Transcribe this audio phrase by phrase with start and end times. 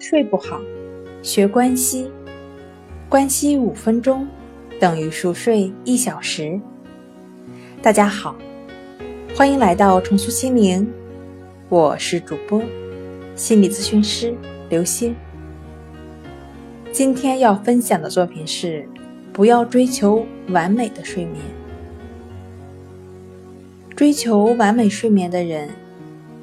[0.00, 0.60] 睡不好，
[1.22, 2.08] 学关西，
[3.08, 4.28] 关西五分钟
[4.78, 6.60] 等于熟睡一小时。
[7.82, 8.36] 大家好，
[9.34, 10.88] 欢迎来到重塑心灵，
[11.68, 12.62] 我是主播
[13.34, 14.32] 心理咨询师
[14.68, 15.16] 刘星。
[16.92, 18.88] 今天要分享的作品是：
[19.32, 21.42] 不要追求完美的睡眠。
[23.96, 25.68] 追求完美睡眠的人。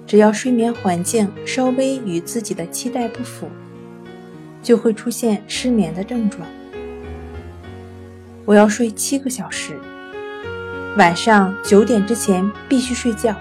[0.08, 3.50] 只要睡眠环境稍微与自己的期待不符，
[4.62, 6.48] 就会出现失眠的症状。
[8.46, 9.80] 我要睡七个小时，
[10.98, 13.36] 晚上九点之前必须睡觉，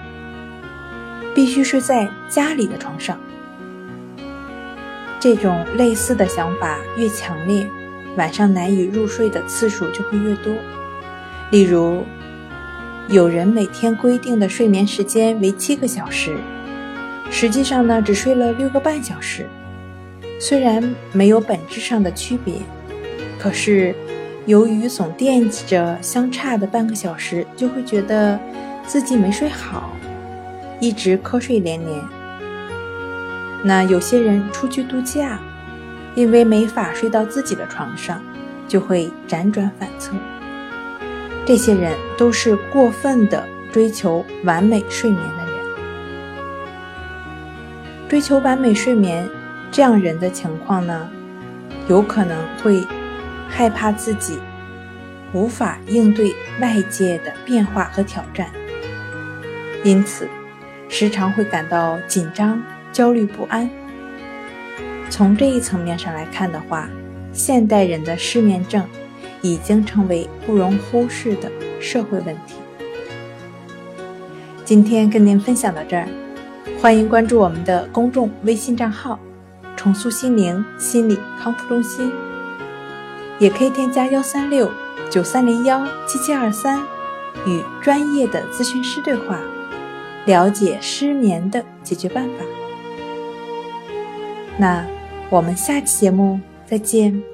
[1.34, 3.18] 必须睡在家里的床上。
[5.20, 7.66] 这种类似的想法越强烈，
[8.16, 10.54] 晚上难以入睡的次数就会越多。
[11.50, 12.04] 例如，
[13.08, 16.38] 有人每天规定的睡眠时间为七个小时。
[17.30, 19.46] 实际上呢，只睡了六个半小时。
[20.40, 22.54] 虽然没有本质上的区别，
[23.38, 23.94] 可是
[24.46, 28.38] 由于总惦记着相差的半个小时，就会觉得
[28.86, 29.90] 自己没睡好，
[30.80, 32.02] 一直瞌睡连连。
[33.62, 35.38] 那有些人出去度假，
[36.14, 38.22] 因为没法睡到自己的床上，
[38.68, 40.12] 就会辗转反侧。
[41.46, 45.43] 这些人都是过分的追求完美睡眠的。
[48.14, 49.28] 追求完美睡眠，
[49.72, 51.10] 这样人的情况呢，
[51.88, 52.80] 有可能会
[53.48, 54.38] 害怕自己
[55.32, 58.52] 无法应对外界的变化和挑战，
[59.82, 60.28] 因此
[60.88, 62.62] 时常会感到紧张、
[62.92, 63.68] 焦虑不安。
[65.10, 66.88] 从这一层面上来看的话，
[67.32, 68.84] 现代人的失眠症
[69.42, 72.54] 已经成为不容忽视的社会问题。
[74.64, 76.06] 今天跟您分享到这儿。
[76.80, 79.18] 欢迎关注我们的公众微信账号
[79.76, 82.12] “重塑心灵心理康复中心”，
[83.40, 84.70] 也可以添加幺三六
[85.10, 86.82] 九三零幺七七二三，
[87.46, 89.40] 与专业的咨询师对话，
[90.26, 92.44] 了解失眠的解决办法。
[94.58, 94.84] 那
[95.30, 97.33] 我们下期节目再见。